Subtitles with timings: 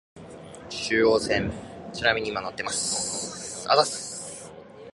[0.73, 1.51] 中央線